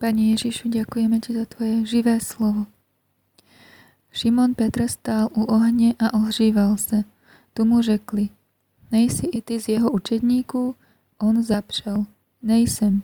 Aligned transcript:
Pani 0.00 0.32
Ježišu, 0.32 0.72
ďakujeme 0.72 1.20
Ti 1.20 1.36
za 1.36 1.44
Tvoje 1.44 1.84
živé 1.84 2.24
slovo. 2.24 2.64
Šimon 4.08 4.56
Petr 4.56 4.88
stál 4.88 5.28
u 5.36 5.44
ohne 5.44 5.92
a 6.00 6.16
ohříval 6.16 6.80
se. 6.80 7.04
Tu 7.52 7.64
mu 7.68 7.84
řekli, 7.84 8.28
nejsi 8.88 9.26
i 9.26 9.44
ty 9.44 9.60
z 9.60 9.68
jeho 9.68 9.90
učedníků? 9.92 10.74
On 11.20 11.42
zapšel, 11.42 12.04
nejsem. 12.42 13.02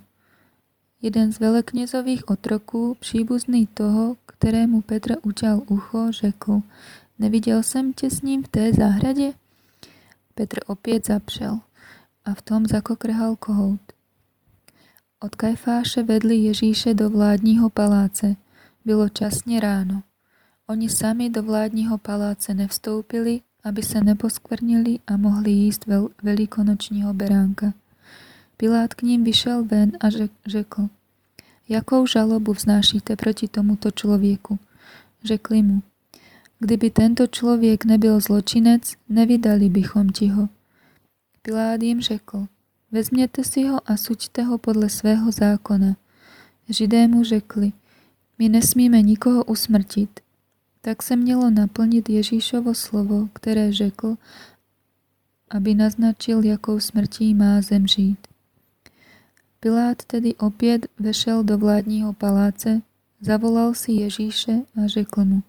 Jeden 1.02 1.32
z 1.32 1.40
veleknězových 1.40 2.28
otroků, 2.28 2.96
příbuzný 3.00 3.66
toho, 3.66 4.16
kterému 4.26 4.80
Petr 4.80 5.16
učal 5.22 5.62
ucho, 5.68 6.12
řekl, 6.12 6.60
neviděl 7.18 7.62
jsem 7.62 7.92
tě 7.92 8.10
s 8.10 8.22
ním 8.22 8.42
v 8.42 8.48
té 8.48 8.72
zahradě? 8.72 9.32
Petr 10.34 10.58
opět 10.66 11.06
zapšel 11.06 11.60
a 12.24 12.34
v 12.34 12.42
tom 12.42 12.66
zakokrhal 12.66 13.36
kohout. 13.36 13.95
Od 15.20 15.34
Kajfáše 15.34 16.02
vedli 16.02 16.36
Ježíše 16.36 16.94
do 16.94 17.10
vládního 17.10 17.70
paláce. 17.70 18.36
Bylo 18.84 19.08
časně 19.08 19.60
ráno. 19.60 20.02
Oni 20.66 20.88
sami 20.88 21.30
do 21.30 21.42
vládního 21.42 21.98
paláce 21.98 22.54
nevstoupili, 22.54 23.40
aby 23.64 23.82
se 23.82 24.00
neposkvrnili 24.00 24.98
a 25.06 25.16
mohli 25.16 25.50
jíst 25.50 25.86
veľ, 25.86 26.08
velikonočního 26.22 27.14
beránka. 27.14 27.72
Pilát 28.56 28.94
k 28.94 29.02
ním 29.02 29.24
vyšel 29.24 29.64
ven 29.64 29.92
a 30.00 30.10
řekl, 30.46 30.88
jakou 31.68 32.06
žalobu 32.06 32.52
vznášíte 32.52 33.16
proti 33.16 33.48
tomuto 33.48 33.90
člověku? 33.90 34.58
Řekli 35.24 35.62
mu, 35.62 35.82
kdyby 36.58 36.90
tento 36.90 37.26
člověk 37.26 37.84
nebyl 37.84 38.20
zločinec, 38.20 38.92
nevydali 39.08 39.68
bychom 39.68 40.08
ti 40.08 40.28
ho. 40.28 40.48
Pilát 41.42 41.82
jim 41.82 42.00
řekl, 42.00 42.46
Vezměte 42.92 43.44
si 43.44 43.64
ho 43.64 43.90
a 43.90 43.96
suďte 43.96 44.42
ho 44.42 44.58
podle 44.58 44.88
svého 44.88 45.32
zákona. 45.32 45.96
Židé 46.68 47.08
mu 47.08 47.24
řekli, 47.24 47.72
my 48.38 48.48
nesmíme 48.48 49.02
nikoho 49.02 49.44
usmrtit. 49.44 50.20
Tak 50.80 51.02
se 51.02 51.16
mělo 51.16 51.50
naplnit 51.50 52.08
Ježíšovo 52.08 52.74
slovo, 52.74 53.28
které 53.32 53.72
řekl, 53.72 54.16
aby 55.50 55.74
naznačil, 55.74 56.44
jakou 56.44 56.80
smrtí 56.80 57.34
má 57.34 57.60
zemřít. 57.60 58.26
Pilát 59.60 60.04
tedy 60.04 60.34
opět 60.34 60.86
vešel 60.98 61.44
do 61.44 61.58
vládního 61.58 62.12
paláce, 62.12 62.82
zavolal 63.20 63.74
si 63.74 63.92
Ježíše 63.92 64.52
a 64.52 64.86
řekl 64.86 65.24
mu, 65.24 65.42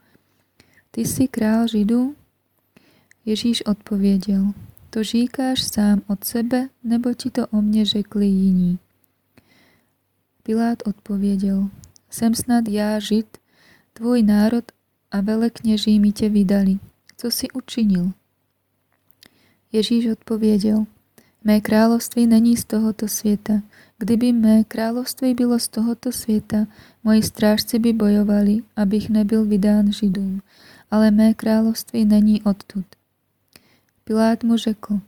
ty 0.91 1.01
jsi 1.01 1.27
král 1.27 1.67
Židů? 1.67 2.15
Ježíš 3.25 3.61
odpověděl, 3.65 4.53
to 4.97 5.03
říkáš 5.03 5.63
sám 5.63 6.01
od 6.07 6.23
sebe, 6.23 6.69
nebo 6.83 7.13
ti 7.13 7.29
to 7.29 7.47
o 7.47 7.61
mne 7.61 7.85
řekli 7.85 8.25
jiní? 8.25 8.79
Pilát 10.43 10.87
odpověděl, 10.87 11.69
jsem 12.09 12.35
snad 12.35 12.67
já 12.67 12.99
Žid, 12.99 13.37
tvůj 13.93 14.23
národ 14.23 14.63
a 15.11 15.21
velekněží 15.21 15.99
mi 15.99 16.11
tě 16.11 16.29
vydali. 16.29 16.79
Co 17.17 17.31
si 17.31 17.47
učinil? 17.53 18.11
Ježíš 19.71 20.07
odpověděl, 20.07 20.85
mé 21.43 21.61
království 21.61 22.27
není 22.27 22.57
z 22.57 22.65
tohoto 22.65 23.07
světa. 23.07 23.53
Kdyby 23.97 24.33
mé 24.33 24.63
království 24.63 25.33
bylo 25.33 25.59
z 25.59 25.67
tohoto 25.67 26.11
světa, 26.11 26.67
moji 27.03 27.23
strážci 27.23 27.79
by 27.79 27.93
bojovali, 27.93 28.63
abych 28.75 29.09
nebyl 29.09 29.45
vydán 29.45 29.91
Židům. 29.91 30.41
Ale 30.91 31.11
mé 31.11 31.33
království 31.33 32.05
není 32.05 32.43
odtud. 32.43 32.85
Pilát 34.07 34.43
mu 34.43 34.57
řekl, 34.57 34.99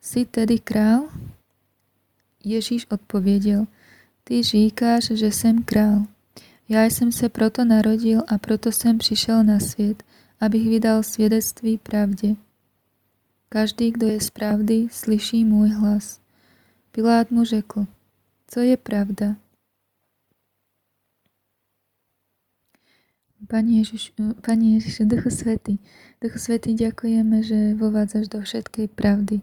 jsi 0.00 0.24
tedy 0.24 0.58
král? 0.58 1.08
Ježíš 2.44 2.86
odpověděl, 2.90 3.66
ty 4.24 4.42
říkáš, 4.42 5.04
že 5.04 5.26
jsem 5.26 5.62
král. 5.62 6.06
Já 6.68 6.84
jsem 6.84 7.12
se 7.12 7.28
proto 7.28 7.64
narodil 7.64 8.22
a 8.28 8.38
proto 8.38 8.72
jsem 8.72 8.98
přišel 8.98 9.44
na 9.44 9.60
svět, 9.60 10.02
abych 10.40 10.68
vydal 10.68 11.02
svědectví 11.02 11.78
pravdě. 11.78 12.36
Každý, 13.48 13.90
kdo 13.90 14.06
je 14.06 14.20
z 14.20 14.30
pravdy, 14.30 14.88
slyší 14.90 15.44
můj 15.44 15.68
hlas. 15.68 16.20
Pilát 16.92 17.30
mu 17.30 17.44
řekl, 17.44 17.86
co 18.48 18.60
je 18.60 18.76
pravda? 18.76 19.36
Pani 23.48 23.80
Ježiš, 23.80 24.12
Pani 24.44 24.76
Ježiš, 24.76 25.08
Duchu 25.08 25.32
Svety, 25.32 25.80
Duchu 26.20 26.36
Svety, 26.36 26.76
ďakujeme, 26.76 27.40
že 27.40 27.72
vovádzaš 27.80 28.28
do 28.28 28.44
všetkej 28.44 28.92
pravdy. 28.92 29.40